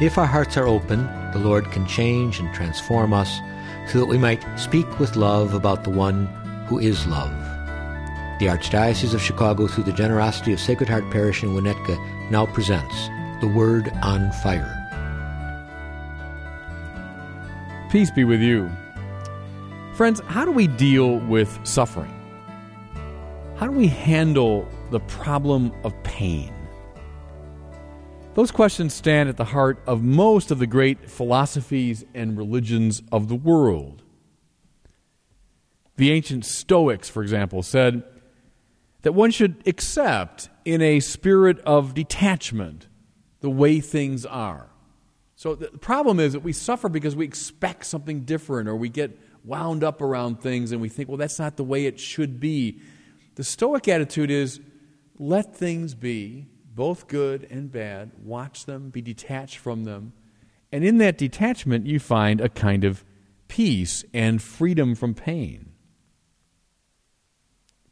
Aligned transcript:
If 0.00 0.16
our 0.16 0.24
hearts 0.24 0.56
are 0.56 0.66
open, 0.66 1.04
the 1.32 1.38
Lord 1.38 1.70
can 1.72 1.86
change 1.86 2.40
and 2.40 2.54
transform 2.54 3.12
us 3.12 3.38
so 3.86 3.98
that 3.98 4.06
we 4.06 4.16
might 4.16 4.42
speak 4.58 4.98
with 4.98 5.14
love 5.14 5.52
about 5.52 5.84
the 5.84 5.90
one 5.90 6.24
who 6.68 6.78
is 6.78 7.06
love. 7.06 7.30
The 8.38 8.46
Archdiocese 8.46 9.12
of 9.12 9.20
Chicago, 9.20 9.66
through 9.66 9.84
the 9.84 9.92
generosity 9.92 10.54
of 10.54 10.60
Sacred 10.60 10.88
Heart 10.88 11.10
Parish 11.10 11.42
in 11.42 11.50
Winnetka, 11.50 11.98
now 12.30 12.46
presents 12.46 12.94
The 13.42 13.52
Word 13.54 13.92
on 14.02 14.32
Fire. 14.42 14.74
Peace 17.92 18.10
be 18.10 18.24
with 18.24 18.40
you. 18.40 18.70
Friends, 19.92 20.22
how 20.28 20.46
do 20.46 20.50
we 20.50 20.66
deal 20.66 21.18
with 21.18 21.58
suffering? 21.64 22.14
How 23.56 23.66
do 23.66 23.72
we 23.72 23.88
handle 23.88 24.66
the 24.90 25.00
problem 25.00 25.72
of 25.84 26.02
pain? 26.04 26.54
Those 28.40 28.50
questions 28.50 28.94
stand 28.94 29.28
at 29.28 29.36
the 29.36 29.44
heart 29.44 29.82
of 29.86 30.02
most 30.02 30.50
of 30.50 30.58
the 30.58 30.66
great 30.66 31.10
philosophies 31.10 32.06
and 32.14 32.38
religions 32.38 33.02
of 33.12 33.28
the 33.28 33.34
world. 33.34 34.02
The 35.96 36.10
ancient 36.10 36.46
Stoics, 36.46 37.10
for 37.10 37.22
example, 37.22 37.62
said 37.62 38.02
that 39.02 39.12
one 39.12 39.30
should 39.30 39.62
accept 39.66 40.48
in 40.64 40.80
a 40.80 41.00
spirit 41.00 41.58
of 41.66 41.92
detachment 41.92 42.88
the 43.40 43.50
way 43.50 43.78
things 43.78 44.24
are. 44.24 44.70
So 45.36 45.54
the 45.54 45.68
problem 45.76 46.18
is 46.18 46.32
that 46.32 46.40
we 46.40 46.54
suffer 46.54 46.88
because 46.88 47.14
we 47.14 47.26
expect 47.26 47.84
something 47.84 48.20
different 48.20 48.70
or 48.70 48.74
we 48.74 48.88
get 48.88 49.20
wound 49.44 49.84
up 49.84 50.00
around 50.00 50.40
things 50.40 50.72
and 50.72 50.80
we 50.80 50.88
think, 50.88 51.10
well, 51.10 51.18
that's 51.18 51.38
not 51.38 51.58
the 51.58 51.64
way 51.64 51.84
it 51.84 52.00
should 52.00 52.40
be. 52.40 52.80
The 53.34 53.44
Stoic 53.44 53.86
attitude 53.86 54.30
is 54.30 54.60
let 55.18 55.54
things 55.54 55.94
be 55.94 56.46
both 56.74 57.08
good 57.08 57.46
and 57.50 57.70
bad, 57.70 58.12
watch 58.22 58.64
them, 58.66 58.90
be 58.90 59.02
detached 59.02 59.58
from 59.58 59.84
them. 59.84 60.12
And 60.72 60.84
in 60.84 60.98
that 60.98 61.18
detachment, 61.18 61.86
you 61.86 61.98
find 61.98 62.40
a 62.40 62.48
kind 62.48 62.84
of 62.84 63.04
peace 63.48 64.04
and 64.14 64.40
freedom 64.40 64.94
from 64.94 65.14
pain. 65.14 65.72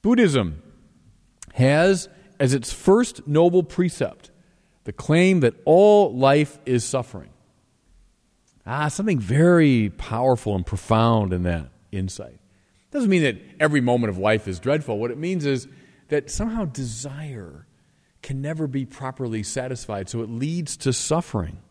Buddhism 0.01 0.63
has 1.55 2.09
as 2.39 2.55
its 2.55 2.73
first 2.73 3.27
noble 3.27 3.65
precept 3.65 4.31
the 4.85 4.93
claim 4.93 5.41
that 5.41 5.55
all 5.65 6.15
life 6.15 6.59
is 6.65 6.85
suffering. 6.85 7.31
Ah, 8.65 8.89
something 8.89 9.19
very 9.19 9.91
powerful 9.91 10.55
and 10.55 10.65
profound 10.65 11.33
in 11.33 11.43
that 11.43 11.69
insight. 11.91 12.35
It 12.35 12.91
Doesn't 12.93 13.11
mean 13.11 13.23
that 13.23 13.37
every 13.59 13.81
moment 13.81 14.11
of 14.11 14.19
life 14.19 14.47
is 14.47 14.61
dreadful. 14.61 14.99
What 14.99 15.11
it 15.11 15.19
means 15.19 15.45
is 15.45 15.67
that 16.09 16.31
somehow 16.31 16.67
desire 16.67 17.67
can 18.29 18.43
never 18.43 18.67
be 18.67 18.85
properly 18.85 19.43
satisfied, 19.43 20.07
so 20.07 20.21
it 20.21 20.29
leads 20.29 20.77
to 20.77 20.93
suffering. 20.93 21.63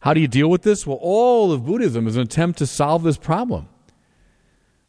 How 0.00 0.12
do 0.12 0.20
you 0.20 0.26
deal 0.26 0.50
with 0.50 0.62
this? 0.62 0.84
Well, 0.84 0.98
all 1.00 1.52
of 1.52 1.64
Buddhism 1.64 2.08
is 2.08 2.16
an 2.16 2.22
attempt 2.22 2.58
to 2.58 2.66
solve 2.66 3.04
this 3.04 3.16
problem. 3.16 3.68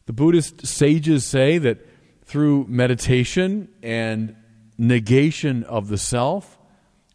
The 0.06 0.12
Buddhist 0.12 0.66
sages 0.66 1.24
say 1.24 1.58
that 1.58 1.86
through 2.24 2.66
meditation 2.68 3.68
and 3.80 4.34
negation 4.76 5.62
of 5.62 5.86
the 5.86 5.98
self, 5.98 6.58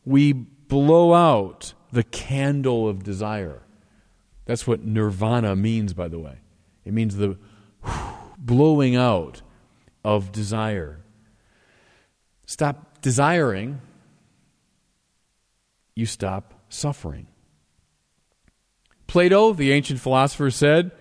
we 0.06 0.32
blow 0.32 1.14
out 1.14 1.73
the 1.92 2.04
candle 2.04 2.88
of 2.88 3.04
desire. 3.04 3.64
That's 4.45 4.66
what 4.66 4.86
nirvana 4.86 5.58
means, 5.58 5.94
by 5.94 6.08
the 6.08 6.20
way. 6.20 6.38
It 6.86 6.94
means 6.94 7.17
the 7.17 7.38
blowing 8.38 8.95
out 8.95 9.42
of 10.06 10.32
desire. 10.32 11.02
Stop 12.45 12.92
desiring, 13.03 13.81
you 15.93 16.08
stop 16.08 16.53
suffering. 16.69 17.27
Plato, 19.05 19.53
the 19.53 19.71
ancient 19.71 19.99
philosopher, 19.99 20.49
said, 20.49 20.91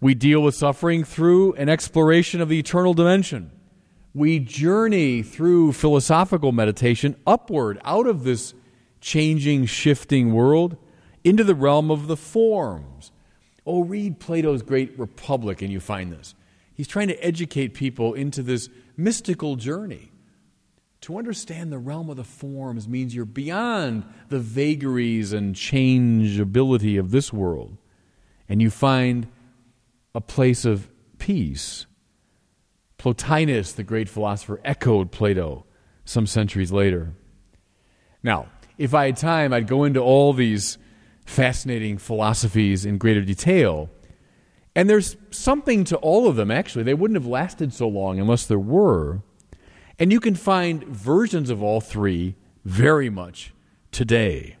We 0.00 0.14
deal 0.14 0.40
with 0.40 0.54
suffering 0.54 1.04
through 1.04 1.52
an 1.54 1.68
exploration 1.68 2.40
of 2.40 2.48
the 2.48 2.58
eternal 2.58 2.94
dimension. 2.94 3.50
We 4.14 4.38
journey 4.38 5.22
through 5.22 5.74
philosophical 5.74 6.52
meditation 6.52 7.16
upward 7.26 7.78
out 7.84 8.06
of 8.06 8.24
this 8.24 8.54
changing, 9.02 9.66
shifting 9.66 10.32
world 10.32 10.78
into 11.24 11.44
the 11.44 11.54
realm 11.54 11.90
of 11.90 12.06
the 12.06 12.16
forms. 12.16 13.12
Oh, 13.66 13.84
read 13.84 14.18
Plato's 14.18 14.62
Great 14.62 14.98
Republic 14.98 15.60
and 15.60 15.70
you 15.70 15.80
find 15.80 16.10
this. 16.10 16.34
He's 16.72 16.88
trying 16.88 17.08
to 17.08 17.24
educate 17.24 17.74
people 17.74 18.14
into 18.14 18.42
this 18.42 18.70
mystical 18.96 19.56
journey 19.56 20.10
to 21.02 21.16
understand 21.16 21.70
the 21.70 21.78
realm 21.78 22.10
of 22.10 22.16
the 22.16 22.24
forms 22.24 22.88
means 22.88 23.14
you're 23.14 23.24
beyond 23.24 24.04
the 24.28 24.40
vagaries 24.40 25.32
and 25.32 25.54
changeability 25.54 26.96
of 26.96 27.10
this 27.10 27.32
world, 27.32 27.76
and 28.48 28.60
you 28.60 28.70
find 28.70 29.28
a 30.14 30.20
place 30.20 30.64
of 30.64 30.88
peace. 31.18 31.86
Plotinus, 32.98 33.72
the 33.72 33.84
great 33.84 34.08
philosopher, 34.08 34.60
echoed 34.64 35.12
Plato 35.12 35.64
some 36.04 36.26
centuries 36.26 36.72
later. 36.72 37.14
Now, 38.22 38.48
if 38.76 38.94
I 38.94 39.06
had 39.06 39.16
time, 39.16 39.52
I'd 39.52 39.68
go 39.68 39.84
into 39.84 40.00
all 40.00 40.32
these 40.32 40.78
fascinating 41.24 41.98
philosophies 41.98 42.84
in 42.84 42.98
greater 42.98 43.22
detail. 43.22 43.90
And 44.74 44.88
there's 44.88 45.16
something 45.30 45.84
to 45.84 45.96
all 45.98 46.26
of 46.26 46.36
them, 46.36 46.50
actually. 46.50 46.84
They 46.84 46.94
wouldn't 46.94 47.20
have 47.20 47.26
lasted 47.26 47.72
so 47.72 47.86
long 47.86 48.18
unless 48.18 48.46
there 48.46 48.58
were. 48.58 49.22
And 49.98 50.12
you 50.12 50.20
can 50.20 50.34
find 50.34 50.84
versions 50.84 51.50
of 51.50 51.62
all 51.62 51.80
three 51.80 52.36
very 52.64 53.10
much 53.10 53.52
today. 53.90 54.56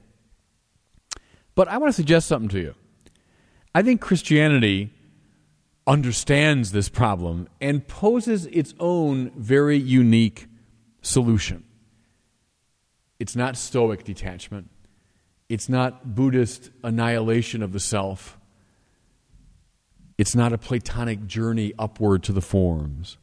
But 1.54 1.68
I 1.68 1.78
want 1.78 1.90
to 1.90 1.96
suggest 1.96 2.26
something 2.26 2.48
to 2.50 2.60
you. 2.60 2.74
I 3.74 3.82
think 3.82 4.00
Christianity 4.00 4.92
understands 5.86 6.72
this 6.72 6.88
problem 6.88 7.48
and 7.60 7.86
poses 7.86 8.46
its 8.46 8.74
own 8.78 9.30
very 9.36 9.78
unique 9.78 10.46
solution. 11.02 11.64
It's 13.18 13.34
not 13.34 13.56
Stoic 13.56 14.04
detachment, 14.04 14.70
it's 15.48 15.68
not 15.68 16.14
Buddhist 16.14 16.70
annihilation 16.84 17.62
of 17.62 17.72
the 17.72 17.80
self, 17.80 18.38
it's 20.16 20.34
not 20.34 20.52
a 20.52 20.58
Platonic 20.58 21.26
journey 21.26 21.72
upward 21.78 22.22
to 22.24 22.32
the 22.32 22.42
forms. 22.42 23.16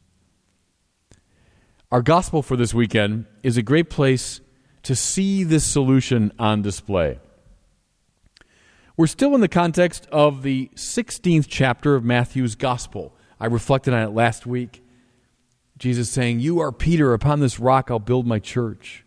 Our 1.96 2.02
gospel 2.02 2.42
for 2.42 2.58
this 2.58 2.74
weekend 2.74 3.24
is 3.42 3.56
a 3.56 3.62
great 3.62 3.88
place 3.88 4.42
to 4.82 4.94
see 4.94 5.44
this 5.44 5.64
solution 5.64 6.30
on 6.38 6.60
display. 6.60 7.18
We're 8.98 9.06
still 9.06 9.34
in 9.34 9.40
the 9.40 9.48
context 9.48 10.06
of 10.12 10.42
the 10.42 10.70
16th 10.74 11.46
chapter 11.48 11.94
of 11.94 12.04
Matthew's 12.04 12.54
gospel. 12.54 13.16
I 13.40 13.46
reflected 13.46 13.94
on 13.94 14.02
it 14.02 14.10
last 14.10 14.44
week. 14.44 14.84
Jesus 15.78 16.10
saying, 16.10 16.40
You 16.40 16.60
are 16.60 16.70
Peter, 16.70 17.14
upon 17.14 17.40
this 17.40 17.58
rock 17.58 17.90
I'll 17.90 17.98
build 17.98 18.26
my 18.26 18.40
church. 18.40 19.02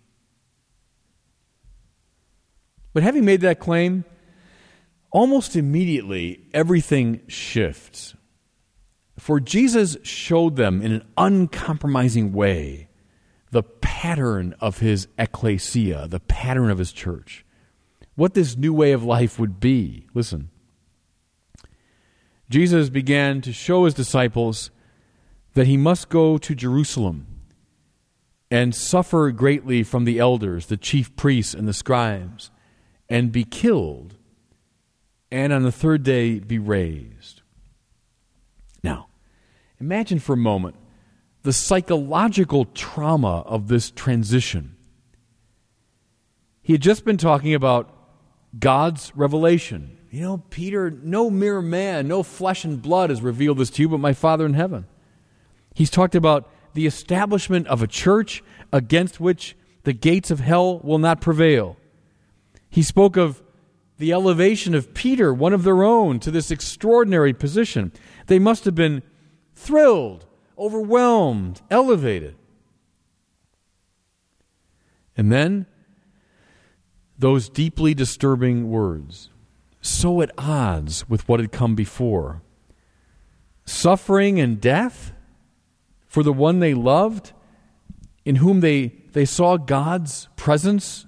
But 2.93 3.03
having 3.03 3.23
made 3.23 3.41
that 3.41 3.59
claim, 3.59 4.03
almost 5.11 5.55
immediately 5.55 6.47
everything 6.55 7.21
shifts. 7.27 8.15
For 9.19 9.39
Jesus 9.41 9.97
showed 10.01 10.55
them 10.55 10.81
in 10.81 10.93
an 10.93 11.05
uncompromising 11.17 12.31
way 12.31 12.88
the 13.51 13.63
pattern 13.63 14.55
of 14.59 14.79
his 14.79 15.07
ecclesia, 15.17 16.07
the 16.07 16.19
pattern 16.19 16.69
of 16.69 16.77
his 16.77 16.91
church, 16.91 17.45
what 18.15 18.33
this 18.33 18.55
new 18.55 18.73
way 18.73 18.91
of 18.91 19.03
life 19.03 19.39
would 19.39 19.59
be. 19.59 20.07
Listen. 20.13 20.49
Jesus 22.49 22.89
began 22.89 23.41
to 23.41 23.53
show 23.53 23.85
his 23.85 23.93
disciples 23.93 24.71
that 25.53 25.67
he 25.67 25.77
must 25.77 26.09
go 26.09 26.37
to 26.37 26.55
Jerusalem 26.55 27.27
and 28.51 28.73
suffer 28.73 29.31
greatly 29.31 29.83
from 29.83 30.05
the 30.05 30.19
elders, 30.19 30.65
the 30.65 30.77
chief 30.77 31.15
priests, 31.15 31.53
and 31.53 31.67
the 31.67 31.73
scribes, 31.73 32.49
and 33.07 33.31
be 33.31 33.43
killed, 33.43 34.15
and 35.31 35.53
on 35.53 35.61
the 35.61 35.71
third 35.71 36.01
day 36.01 36.39
be 36.39 36.57
raised. 36.57 37.43
Now, 38.83 39.09
Imagine 39.79 40.19
for 40.19 40.33
a 40.33 40.37
moment 40.37 40.75
the 41.43 41.53
psychological 41.53 42.65
trauma 42.65 43.41
of 43.45 43.67
this 43.67 43.91
transition. 43.91 44.75
He 46.61 46.73
had 46.73 46.81
just 46.81 47.05
been 47.05 47.17
talking 47.17 47.53
about 47.53 47.95
God's 48.57 49.11
revelation, 49.15 49.97
You 50.11 50.21
know, 50.21 50.37
Peter, 50.49 50.89
no 50.89 51.29
mere 51.29 51.61
man, 51.61 52.07
no 52.07 52.23
flesh 52.23 52.65
and 52.65 52.81
blood 52.81 53.11
has 53.11 53.21
revealed 53.21 53.59
this 53.59 53.69
to 53.71 53.83
you, 53.83 53.89
but 53.89 53.99
my 53.99 54.13
Father 54.13 54.45
in 54.45 54.55
heaven. 54.55 54.87
He's 55.75 55.91
talked 55.91 56.15
about 56.15 56.49
the 56.73 56.87
establishment 56.87 57.67
of 57.67 57.83
a 57.83 57.87
church 57.87 58.43
against 58.73 59.19
which 59.19 59.55
the 59.83 59.93
gates 59.93 60.31
of 60.31 60.39
hell 60.39 60.79
will 60.79 60.97
not 60.97 61.21
prevail. 61.21 61.77
He 62.69 62.81
spoke 62.81 63.17
of 63.17 63.43
the 63.97 64.11
elevation 64.13 64.73
of 64.73 64.93
Peter, 64.93 65.33
one 65.33 65.53
of 65.53 65.63
their 65.63 65.83
own, 65.83 66.19
to 66.21 66.31
this 66.31 66.51
extraordinary 66.51 67.33
position. 67.33 67.91
They 68.27 68.39
must 68.39 68.65
have 68.65 68.75
been 68.75 69.03
thrilled, 69.53 70.25
overwhelmed, 70.59 71.61
elevated. 71.71 72.35
And 75.15 75.31
then 75.31 75.65
those 77.17 77.49
deeply 77.49 77.93
disturbing 77.93 78.69
words, 78.69 79.29
so 79.81 80.21
at 80.21 80.31
odds 80.37 81.07
with 81.09 81.27
what 81.27 81.39
had 81.39 81.51
come 81.51 81.75
before. 81.75 82.41
Suffering 83.65 84.39
and 84.39 84.59
death 84.59 85.13
for 86.07 86.23
the 86.23 86.33
one 86.33 86.59
they 86.59 86.73
loved, 86.73 87.33
in 88.25 88.37
whom 88.37 88.61
they, 88.61 88.93
they 89.13 89.25
saw 89.25 89.57
God's 89.57 90.27
presence, 90.35 91.05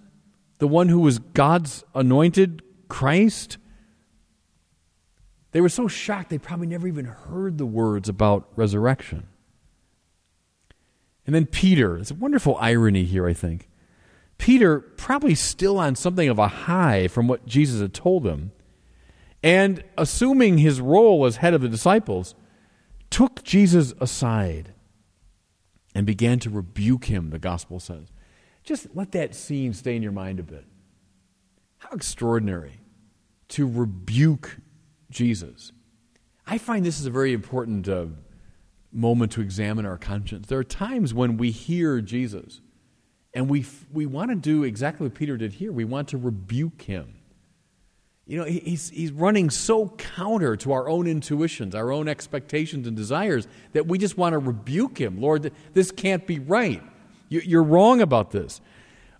the 0.59 0.67
one 0.67 0.89
who 0.89 0.99
was 0.99 1.19
God's 1.19 1.83
anointed 1.95 2.61
Christ. 2.87 3.57
They 5.51 5.61
were 5.61 5.69
so 5.69 5.87
shocked 5.87 6.29
they 6.29 6.37
probably 6.37 6.67
never 6.67 6.87
even 6.87 7.05
heard 7.05 7.57
the 7.57 7.65
words 7.65 8.07
about 8.07 8.47
resurrection. 8.55 9.27
And 11.25 11.35
then 11.35 11.45
Peter, 11.45 11.97
it's 11.97 12.11
a 12.11 12.15
wonderful 12.15 12.57
irony 12.59 13.03
here, 13.03 13.27
I 13.27 13.33
think. 13.33 13.69
Peter, 14.37 14.79
probably 14.79 15.35
still 15.35 15.77
on 15.77 15.95
something 15.95 16.27
of 16.27 16.39
a 16.39 16.47
high 16.47 17.07
from 17.07 17.27
what 17.27 17.45
Jesus 17.45 17.79
had 17.79 17.93
told 17.93 18.25
him, 18.25 18.51
and 19.43 19.83
assuming 19.97 20.57
his 20.57 20.81
role 20.81 21.25
as 21.25 21.37
head 21.37 21.53
of 21.53 21.61
the 21.61 21.69
disciples, 21.69 22.33
took 23.09 23.43
Jesus 23.43 23.93
aside 23.99 24.73
and 25.93 26.05
began 26.05 26.39
to 26.39 26.49
rebuke 26.49 27.05
him, 27.05 27.29
the 27.29 27.39
gospel 27.39 27.79
says. 27.79 28.07
Just 28.63 28.87
let 28.95 29.11
that 29.11 29.35
scene 29.35 29.73
stay 29.73 29.95
in 29.95 30.03
your 30.03 30.11
mind 30.11 30.39
a 30.39 30.43
bit. 30.43 30.65
How 31.79 31.89
extraordinary 31.89 32.79
to 33.49 33.67
rebuke 33.69 34.57
Jesus. 35.09 35.71
I 36.47 36.57
find 36.57 36.85
this 36.85 36.99
is 36.99 37.05
a 37.05 37.11
very 37.11 37.33
important 37.33 37.87
uh, 37.87 38.05
moment 38.91 39.31
to 39.33 39.41
examine 39.41 39.85
our 39.85 39.97
conscience. 39.97 40.47
There 40.47 40.59
are 40.59 40.63
times 40.63 41.13
when 41.13 41.37
we 41.37 41.51
hear 41.51 42.01
Jesus 42.01 42.61
and 43.33 43.49
we, 43.49 43.65
we 43.91 44.05
want 44.05 44.29
to 44.31 44.35
do 44.35 44.63
exactly 44.63 45.07
what 45.07 45.15
Peter 45.15 45.37
did 45.37 45.53
here. 45.53 45.71
We 45.71 45.85
want 45.85 46.09
to 46.09 46.17
rebuke 46.17 46.81
him. 46.81 47.15
You 48.27 48.37
know, 48.37 48.45
he's, 48.45 48.89
he's 48.89 49.11
running 49.11 49.49
so 49.49 49.89
counter 49.89 50.55
to 50.57 50.73
our 50.73 50.87
own 50.87 51.07
intuitions, 51.07 51.75
our 51.75 51.91
own 51.91 52.07
expectations 52.07 52.87
and 52.87 52.95
desires, 52.95 53.47
that 53.73 53.87
we 53.87 53.97
just 53.97 54.17
want 54.17 54.33
to 54.33 54.39
rebuke 54.39 54.97
him. 54.97 55.19
Lord, 55.19 55.51
this 55.73 55.91
can't 55.91 56.25
be 56.27 56.39
right. 56.39 56.83
You're 57.29 57.63
wrong 57.63 58.01
about 58.01 58.31
this. 58.31 58.61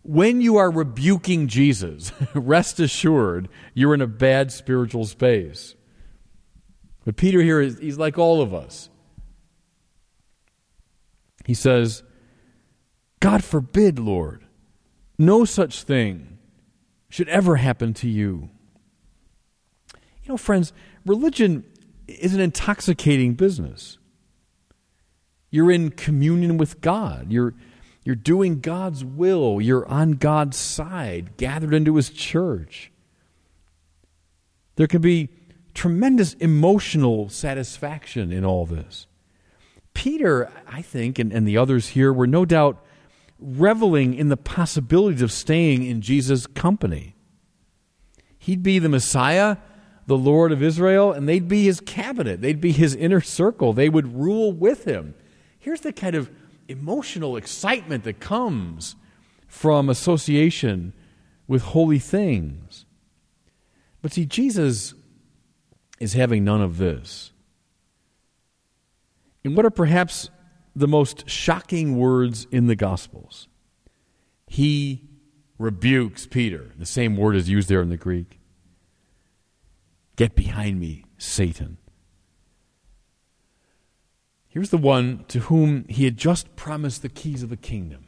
When 0.04 0.42
you 0.42 0.58
are 0.58 0.70
rebuking 0.70 1.48
Jesus, 1.48 2.12
rest 2.34 2.80
assured 2.80 3.50
you're 3.74 3.94
in 3.94 4.02
a 4.02 4.08
bad 4.08 4.52
spiritual 4.52 5.06
space. 5.06 5.76
But 7.06 7.16
Peter 7.16 7.42
here 7.42 7.60
is 7.62 7.80
he's 7.80 7.98
like 7.98 8.18
all 8.18 8.42
of 8.42 8.54
us. 8.54 8.90
He 11.46 11.54
says, 11.54 12.04
God 13.20 13.44
forbid, 13.44 14.00
Lord, 14.00 14.44
no 15.18 15.46
such 15.46 15.84
thing 15.84 16.38
should 17.10 17.30
ever 17.30 17.58
happen 17.58 17.94
to 17.96 18.10
you. 18.10 18.50
You 20.24 20.30
know, 20.30 20.38
friends, 20.38 20.74
religion 21.06 21.64
is 22.08 22.34
an 22.34 22.40
intoxicating 22.40 23.34
business. 23.34 23.98
You're 25.50 25.72
in 25.72 25.92
communion 25.92 26.58
with 26.58 26.82
God. 26.82 27.32
You're, 27.32 27.54
you're 28.04 28.16
doing 28.16 28.62
God's 28.62 29.04
will. 29.04 29.60
You're 29.62 29.88
on 29.88 30.14
God's 30.14 30.58
side, 30.58 31.38
gathered 31.38 31.74
into 31.74 31.98
His 31.98 32.10
church. 32.10 32.92
There 34.78 34.88
can 34.88 35.02
be 35.02 35.30
tremendous 35.74 36.34
emotional 36.36 37.30
satisfaction 37.30 38.32
in 38.32 38.46
all 38.46 38.66
this. 38.66 39.08
Peter, 39.94 40.52
I 40.68 40.82
think, 40.82 41.20
and, 41.20 41.32
and 41.32 41.48
the 41.48 41.58
others 41.58 41.90
here 41.90 42.12
were 42.12 42.28
no 42.28 42.46
doubt 42.46 42.84
reveling 43.40 44.14
in 44.14 44.30
the 44.30 44.38
possibilities 44.38 45.22
of 45.22 45.32
staying 45.32 45.84
in 45.84 46.02
Jesus' 46.02 46.48
company. 46.48 47.16
He'd 48.38 48.64
be 48.64 48.80
the 48.80 48.90
Messiah, 48.90 49.58
the 50.08 50.18
Lord 50.18 50.52
of 50.52 50.64
Israel, 50.64 51.12
and 51.12 51.28
they'd 51.28 51.48
be 51.48 51.66
his 51.66 51.80
cabinet. 51.80 52.42
They'd 52.42 52.62
be 52.62 52.72
his 52.72 52.96
inner 52.96 53.22
circle. 53.22 53.74
They 53.74 53.90
would 53.90 54.16
rule 54.16 54.52
with 54.52 54.86
him. 54.86 55.16
Here's 55.60 55.82
the 55.82 55.94
kind 55.94 56.16
of 56.16 56.30
emotional 56.68 57.36
excitement 57.38 58.04
that 58.06 58.20
comes 58.20 58.96
from 59.48 59.90
association 59.90 60.94
with 61.48 61.62
holy 61.62 62.00
things. 62.00 62.86
But 64.02 64.14
see, 64.14 64.26
Jesus 64.26 64.94
is 66.00 66.14
having 66.14 66.44
none 66.44 66.62
of 66.62 66.78
this. 66.78 67.31
In 69.44 69.56
what 69.56 69.66
are 69.66 69.72
perhaps 69.72 70.30
the 70.76 70.88
most 70.88 71.30
shocking 71.30 71.98
words 71.98 72.48
in 72.52 72.68
the 72.68 72.76
Gospels. 72.76 73.48
He 74.48 75.10
rebukes 75.58 76.28
Peter. 76.28 76.72
The 76.78 76.86
same 76.86 77.18
word 77.18 77.36
is 77.36 77.50
used 77.50 77.70
there 77.70 77.82
in 77.82 77.90
the 77.90 77.98
Greek. 77.98 78.40
Get 80.16 80.36
behind 80.36 80.80
me, 80.80 81.06
Satan. 81.18 81.78
Here's 84.48 84.70
the 84.70 84.78
one 84.78 85.26
to 85.30 85.40
whom 85.42 85.86
he 85.88 86.06
had 86.06 86.18
just 86.18 86.56
promised 86.56 87.02
the 87.02 87.10
keys 87.10 87.42
of 87.42 87.50
the 87.50 87.58
kingdom. 87.58 88.06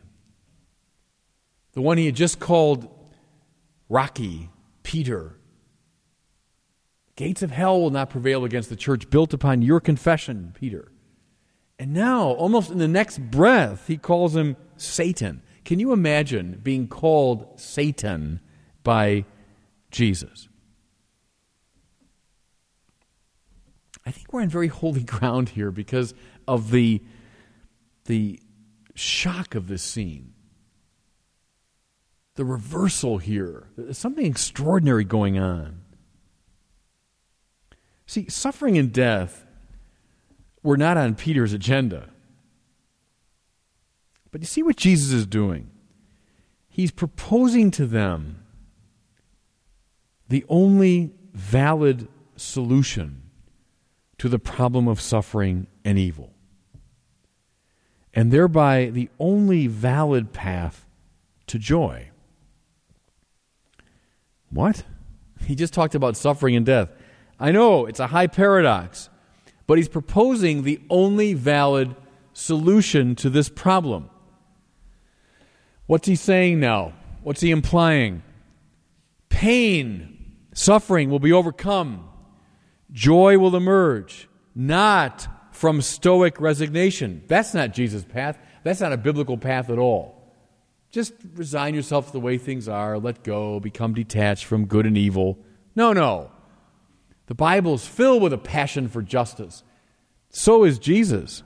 The 1.71 1.81
one 1.81 1.97
he 1.97 2.05
had 2.05 2.15
just 2.15 2.39
called 2.39 2.87
Rocky, 3.87 4.49
Peter. 4.83 5.37
Gates 7.15 7.41
of 7.41 7.51
hell 7.51 7.79
will 7.79 7.91
not 7.91 8.09
prevail 8.09 8.43
against 8.43 8.69
the 8.69 8.75
church 8.75 9.09
built 9.09 9.33
upon 9.33 9.61
your 9.61 9.79
confession, 9.79 10.53
Peter. 10.53 10.92
And 11.79 11.93
now, 11.93 12.27
almost 12.27 12.69
in 12.69 12.77
the 12.77 12.87
next 12.87 13.19
breath, 13.19 13.87
he 13.87 13.97
calls 13.97 14.35
him 14.35 14.55
Satan. 14.77 15.41
Can 15.65 15.79
you 15.79 15.91
imagine 15.91 16.59
being 16.61 16.87
called 16.87 17.59
Satan 17.59 18.41
by 18.83 19.25
Jesus? 19.91 20.47
I 24.05 24.11
think 24.11 24.33
we're 24.33 24.41
on 24.41 24.49
very 24.49 24.67
holy 24.67 25.03
ground 25.03 25.49
here 25.49 25.71
because 25.71 26.13
of 26.47 26.71
the, 26.71 27.01
the 28.05 28.39
shock 28.95 29.55
of 29.55 29.67
this 29.67 29.83
scene. 29.83 30.33
The 32.35 32.45
reversal 32.45 33.19
here. 33.19 33.67
There's 33.77 33.97
something 33.97 34.25
extraordinary 34.25 35.03
going 35.03 35.37
on. 35.37 35.81
See, 38.05 38.27
suffering 38.27 38.77
and 38.77 38.91
death 38.91 39.45
were 40.63 40.77
not 40.77 40.97
on 40.97 41.13
Peter's 41.15 41.53
agenda. 41.53 42.09
But 44.31 44.41
you 44.41 44.47
see 44.47 44.63
what 44.63 44.77
Jesus 44.77 45.11
is 45.13 45.27
doing? 45.27 45.69
He's 46.67 46.89
proposing 46.89 47.69
to 47.71 47.85
them 47.85 48.43
the 50.29 50.43
only 50.49 51.13
valid 51.33 52.07
solution 52.35 53.21
to 54.17 54.29
the 54.29 54.39
problem 54.39 54.87
of 54.87 54.99
suffering 54.99 55.67
and 55.85 55.99
evil, 55.99 56.33
and 58.13 58.31
thereby 58.31 58.85
the 58.85 59.09
only 59.19 59.67
valid 59.67 60.33
path 60.33 60.87
to 61.47 61.59
joy. 61.59 62.09
What? 64.49 64.83
He 65.45 65.55
just 65.55 65.73
talked 65.73 65.93
about 65.93 66.15
suffering 66.15 66.55
and 66.55 66.65
death. 66.65 66.89
I 67.39 67.51
know, 67.51 67.85
it's 67.85 67.99
a 67.99 68.07
high 68.07 68.27
paradox 68.27 69.09
but 69.67 69.77
he's 69.77 69.89
proposing 69.89 70.63
the 70.63 70.81
only 70.89 71.33
valid 71.33 71.95
solution 72.33 73.15
to 73.15 73.29
this 73.29 73.49
problem. 73.49 74.09
What's 75.85 76.07
he 76.07 76.15
saying 76.15 76.59
now? 76.59 76.93
What's 77.23 77.41
he 77.41 77.51
implying? 77.51 78.23
Pain, 79.29 80.35
suffering 80.53 81.09
will 81.09 81.19
be 81.19 81.31
overcome. 81.31 82.09
Joy 82.91 83.37
will 83.37 83.55
emerge, 83.55 84.27
not 84.53 85.27
from 85.51 85.81
stoic 85.81 86.39
resignation. 86.39 87.23
That's 87.27 87.53
not 87.53 87.73
Jesus' 87.73 88.03
path. 88.03 88.37
That's 88.63 88.81
not 88.81 88.93
a 88.93 88.97
biblical 88.97 89.37
path 89.37 89.69
at 89.69 89.77
all. 89.77 90.21
Just 90.91 91.13
resign 91.35 91.73
yourself 91.73 92.07
to 92.07 92.11
the 92.13 92.19
way 92.19 92.37
things 92.37 92.67
are, 92.67 92.99
let 92.99 93.23
go, 93.23 93.59
become 93.59 93.93
detached 93.93 94.45
from 94.45 94.65
good 94.65 94.85
and 94.85 94.97
evil. 94.97 95.39
No, 95.75 95.91
no. 95.91 96.31
The 97.33 97.37
Bible 97.37 97.73
is 97.73 97.87
filled 97.87 98.21
with 98.21 98.31
a 98.31 98.37
passion 98.37 98.87
for 98.87 99.01
justice. 99.01 99.63
So 100.29 100.63
is 100.63 100.77
Jesus. 100.77 101.41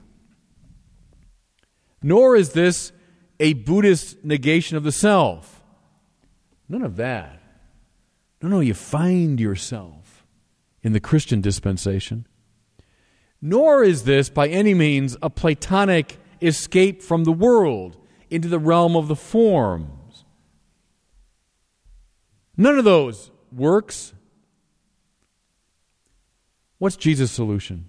Nor 2.02 2.36
is 2.36 2.52
this 2.52 2.92
a 3.40 3.54
Buddhist 3.54 4.22
negation 4.22 4.76
of 4.76 4.84
the 4.84 4.92
self. 4.92 5.62
None 6.68 6.82
of 6.82 6.96
that. 6.96 7.40
No, 8.42 8.50
no, 8.50 8.60
you 8.60 8.74
find 8.74 9.40
yourself 9.40 10.26
in 10.82 10.92
the 10.92 11.00
Christian 11.00 11.40
dispensation. 11.40 12.26
Nor 13.40 13.82
is 13.82 14.04
this 14.04 14.28
by 14.28 14.48
any 14.48 14.74
means 14.74 15.16
a 15.22 15.30
Platonic 15.30 16.18
escape 16.42 17.00
from 17.00 17.24
the 17.24 17.32
world 17.32 17.96
into 18.28 18.48
the 18.48 18.58
realm 18.58 18.94
of 18.94 19.08
the 19.08 19.16
forms. 19.16 20.26
None 22.58 22.78
of 22.78 22.84
those 22.84 23.30
works. 23.50 24.12
What's 26.78 26.96
Jesus' 26.96 27.32
solution? 27.32 27.86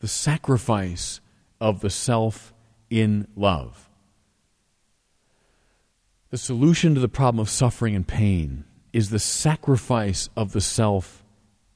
The 0.00 0.08
sacrifice 0.08 1.20
of 1.60 1.80
the 1.80 1.90
self 1.90 2.52
in 2.90 3.28
love. 3.36 3.88
The 6.30 6.38
solution 6.38 6.94
to 6.94 7.00
the 7.00 7.08
problem 7.08 7.40
of 7.40 7.48
suffering 7.48 7.94
and 7.94 8.06
pain 8.06 8.64
is 8.92 9.10
the 9.10 9.18
sacrifice 9.18 10.28
of 10.36 10.52
the 10.52 10.60
self 10.60 11.24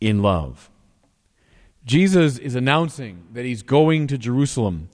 in 0.00 0.23
love. 0.23 0.71
Jesus 1.85 2.39
is 2.39 2.55
announcing 2.55 3.27
that 3.33 3.45
he's 3.45 3.62
going 3.62 4.07
to 4.09 4.19
Jerusalem 4.19 4.89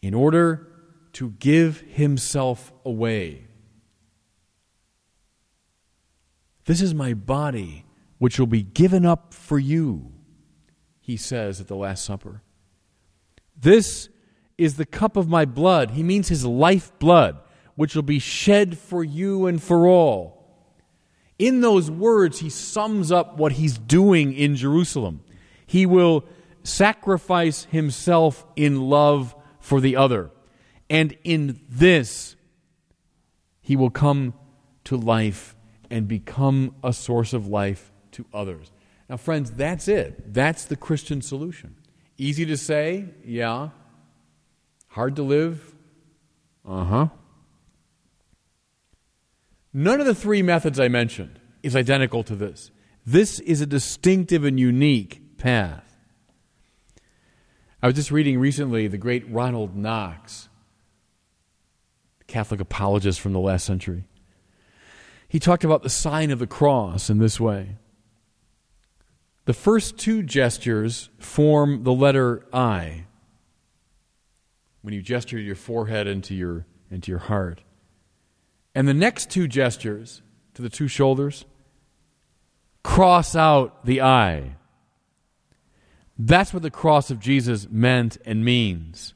in 0.00 0.14
order 0.14 0.66
to 1.14 1.30
give 1.38 1.80
himself 1.80 2.72
away. 2.84 3.44
This 6.66 6.80
is 6.80 6.94
my 6.94 7.14
body, 7.14 7.84
which 8.18 8.38
will 8.38 8.46
be 8.46 8.62
given 8.62 9.06
up 9.06 9.32
for 9.32 9.58
you, 9.58 10.12
he 11.00 11.16
says 11.16 11.60
at 11.60 11.68
the 11.68 11.76
Last 11.76 12.04
Supper. 12.04 12.42
This 13.56 14.08
is 14.56 14.76
the 14.76 14.86
cup 14.86 15.16
of 15.16 15.28
my 15.28 15.44
blood. 15.44 15.92
He 15.92 16.02
means 16.02 16.28
his 16.28 16.44
life 16.44 16.96
blood, 16.98 17.38
which 17.76 17.94
will 17.94 18.02
be 18.02 18.18
shed 18.18 18.76
for 18.76 19.02
you 19.02 19.46
and 19.46 19.62
for 19.62 19.86
all. 19.86 20.36
In 21.38 21.60
those 21.60 21.90
words, 21.90 22.40
he 22.40 22.50
sums 22.50 23.12
up 23.12 23.36
what 23.36 23.52
he's 23.52 23.78
doing 23.78 24.32
in 24.32 24.56
Jerusalem. 24.56 25.22
He 25.66 25.86
will 25.86 26.24
sacrifice 26.64 27.64
himself 27.64 28.44
in 28.56 28.80
love 28.80 29.36
for 29.60 29.80
the 29.80 29.94
other. 29.94 30.30
And 30.90 31.16
in 31.22 31.60
this, 31.68 32.34
he 33.60 33.76
will 33.76 33.90
come 33.90 34.34
to 34.84 34.96
life 34.96 35.54
and 35.90 36.08
become 36.08 36.74
a 36.82 36.92
source 36.92 37.32
of 37.32 37.46
life 37.46 37.92
to 38.18 38.26
others. 38.34 38.70
Now, 39.08 39.16
friends, 39.16 39.50
that's 39.50 39.88
it. 39.88 40.34
That's 40.34 40.66
the 40.66 40.76
Christian 40.76 41.22
solution. 41.22 41.76
Easy 42.18 42.44
to 42.46 42.56
say, 42.56 43.06
yeah. 43.24 43.70
Hard 44.88 45.16
to 45.16 45.22
live, 45.22 45.74
uh 46.68 46.84
huh. 46.84 47.06
None 49.72 50.00
of 50.00 50.06
the 50.06 50.14
three 50.14 50.42
methods 50.42 50.78
I 50.78 50.88
mentioned 50.88 51.38
is 51.62 51.74
identical 51.74 52.22
to 52.24 52.34
this. 52.34 52.70
This 53.06 53.40
is 53.40 53.60
a 53.60 53.66
distinctive 53.66 54.44
and 54.44 54.60
unique 54.60 55.38
path. 55.38 55.96
I 57.82 57.86
was 57.86 57.94
just 57.94 58.10
reading 58.10 58.38
recently 58.38 58.88
the 58.88 58.98
great 58.98 59.30
Ronald 59.30 59.76
Knox, 59.76 60.48
Catholic 62.26 62.60
apologist 62.60 63.20
from 63.20 63.32
the 63.32 63.38
last 63.38 63.64
century. 63.64 64.04
He 65.28 65.38
talked 65.38 65.64
about 65.64 65.82
the 65.82 65.90
sign 65.90 66.30
of 66.30 66.38
the 66.38 66.46
cross 66.46 67.08
in 67.08 67.18
this 67.18 67.38
way. 67.38 67.76
The 69.48 69.54
first 69.54 69.96
two 69.96 70.22
gestures 70.22 71.08
form 71.18 71.82
the 71.82 71.92
letter 71.94 72.44
I. 72.52 73.06
When 74.82 74.92
you 74.92 75.00
gesture 75.00 75.38
your 75.38 75.54
forehead 75.54 76.06
into 76.06 76.34
your, 76.34 76.66
into 76.90 77.10
your 77.10 77.18
heart. 77.18 77.62
And 78.74 78.86
the 78.86 78.92
next 78.92 79.30
two 79.30 79.48
gestures 79.48 80.20
to 80.52 80.60
the 80.60 80.68
two 80.68 80.86
shoulders 80.86 81.46
cross 82.82 83.34
out 83.34 83.86
the 83.86 84.02
I. 84.02 84.56
That's 86.18 86.52
what 86.52 86.62
the 86.62 86.70
cross 86.70 87.10
of 87.10 87.18
Jesus 87.18 87.68
meant 87.70 88.18
and 88.26 88.44
means. 88.44 89.14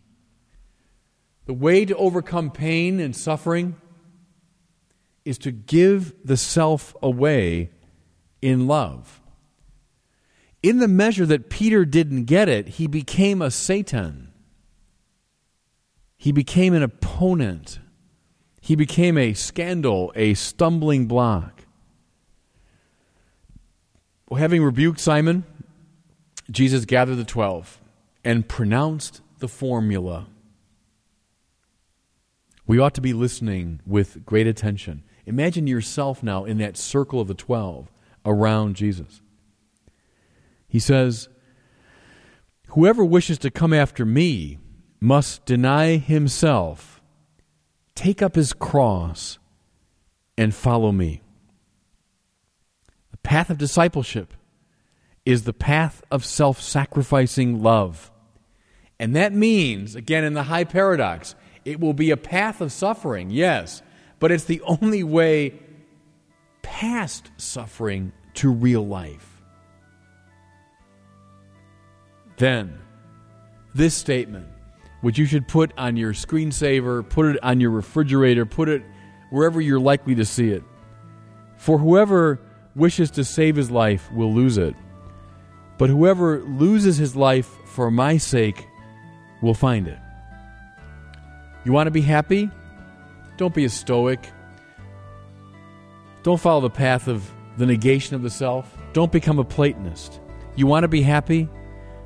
The 1.44 1.52
way 1.52 1.84
to 1.84 1.94
overcome 1.96 2.50
pain 2.50 3.00
and 3.00 3.14
suffering 3.14 3.76
is 5.26 5.36
to 5.40 5.50
give 5.50 6.14
the 6.24 6.38
self 6.38 6.96
away 7.02 7.68
in 8.40 8.66
love. 8.66 9.18
In 10.62 10.78
the 10.78 10.88
measure 10.88 11.26
that 11.26 11.50
Peter 11.50 11.84
didn't 11.84 12.24
get 12.24 12.48
it, 12.48 12.68
he 12.68 12.86
became 12.86 13.42
a 13.42 13.50
Satan. 13.50 14.32
He 16.16 16.30
became 16.32 16.72
an 16.72 16.82
opponent 16.82 17.80
he 18.62 18.76
became 18.76 19.18
a 19.18 19.34
scandal, 19.34 20.12
a 20.14 20.34
stumbling 20.34 21.06
block. 21.06 21.64
Well, 24.28 24.38
having 24.38 24.62
rebuked 24.62 25.00
Simon, 25.00 25.42
Jesus 26.48 26.84
gathered 26.84 27.16
the 27.16 27.24
twelve 27.24 27.80
and 28.24 28.48
pronounced 28.48 29.20
the 29.40 29.48
formula. 29.48 30.28
We 32.64 32.78
ought 32.78 32.94
to 32.94 33.00
be 33.00 33.12
listening 33.12 33.80
with 33.84 34.24
great 34.24 34.46
attention. 34.46 35.02
Imagine 35.26 35.66
yourself 35.66 36.22
now 36.22 36.44
in 36.44 36.58
that 36.58 36.76
circle 36.76 37.20
of 37.20 37.26
the 37.26 37.34
twelve 37.34 37.90
around 38.24 38.76
Jesus. 38.76 39.21
He 40.72 40.78
says, 40.78 41.28
Whoever 42.68 43.04
wishes 43.04 43.36
to 43.40 43.50
come 43.50 43.74
after 43.74 44.06
me 44.06 44.56
must 45.00 45.44
deny 45.44 45.98
himself 45.98 47.02
Take 47.94 48.22
up 48.22 48.34
his 48.34 48.52
cross 48.52 49.38
and 50.38 50.54
follow 50.54 50.92
me. 50.92 51.20
The 53.10 53.18
path 53.18 53.50
of 53.50 53.58
discipleship 53.58 54.32
is 55.26 55.44
the 55.44 55.52
path 55.52 56.02
of 56.10 56.24
self 56.24 56.60
sacrificing 56.60 57.62
love. 57.62 58.10
And 58.98 59.14
that 59.14 59.34
means, 59.34 59.94
again, 59.94 60.24
in 60.24 60.32
the 60.32 60.44
high 60.44 60.64
paradox, 60.64 61.34
it 61.66 61.80
will 61.80 61.92
be 61.92 62.10
a 62.10 62.16
path 62.16 62.62
of 62.62 62.72
suffering, 62.72 63.30
yes, 63.30 63.82
but 64.18 64.32
it's 64.32 64.44
the 64.44 64.62
only 64.62 65.04
way 65.04 65.60
past 66.62 67.30
suffering 67.36 68.12
to 68.34 68.50
real 68.50 68.86
life. 68.86 69.31
Then, 72.36 72.78
this 73.74 73.94
statement 73.94 74.46
which 75.02 75.18
you 75.18 75.26
should 75.26 75.46
put 75.46 75.72
on 75.76 75.96
your 75.96 76.12
screensaver, 76.12 77.06
put 77.06 77.26
it 77.26 77.42
on 77.42 77.60
your 77.60 77.70
refrigerator, 77.70 78.46
put 78.46 78.68
it 78.68 78.82
wherever 79.30 79.60
you're 79.60 79.80
likely 79.80 80.14
to 80.14 80.24
see 80.24 80.50
it. 80.50 80.62
For 81.56 81.78
whoever 81.78 82.40
wishes 82.74 83.10
to 83.12 83.24
save 83.24 83.56
his 83.56 83.70
life 83.70 84.10
will 84.12 84.32
lose 84.32 84.56
it, 84.58 84.74
but 85.76 85.90
whoever 85.90 86.40
loses 86.44 86.96
his 86.96 87.14
life 87.16 87.48
for 87.66 87.90
my 87.90 88.16
sake 88.16 88.66
will 89.42 89.54
find 89.54 89.88
it. 89.88 89.98
You 91.64 91.72
want 91.72 91.88
to 91.88 91.92
be 91.92 92.00
happy? 92.00 92.50
Don't 93.36 93.54
be 93.54 93.64
a 93.64 93.70
stoic. 93.70 94.30
Don't 96.22 96.40
follow 96.40 96.60
the 96.60 96.70
path 96.70 97.08
of 97.08 97.28
the 97.56 97.66
negation 97.66 98.14
of 98.14 98.22
the 98.22 98.30
self. 98.30 98.76
Don't 98.92 99.10
become 99.10 99.38
a 99.40 99.44
Platonist. 99.44 100.20
You 100.54 100.68
want 100.68 100.84
to 100.84 100.88
be 100.88 101.02
happy? 101.02 101.48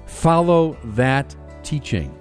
Follow 0.06 0.76
that 0.84 1.34
teaching. 1.62 2.16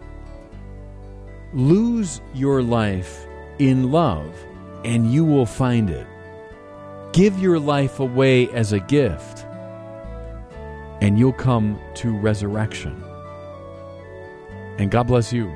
Lose 1.53 2.21
your 2.33 2.61
life 2.61 3.25
in 3.59 3.91
love, 3.91 4.35
and 4.83 5.11
you 5.11 5.23
will 5.23 5.45
find 5.45 5.89
it. 5.89 6.05
Give 7.13 7.39
your 7.39 7.59
life 7.59 7.99
away 7.99 8.49
as 8.49 8.73
a 8.73 8.79
gift, 8.79 9.45
and 11.01 11.17
you'll 11.17 11.31
come 11.31 11.79
to 11.95 12.17
resurrection. 12.17 13.01
And 14.77 14.91
God 14.91 15.07
bless 15.07 15.31
you. 15.31 15.55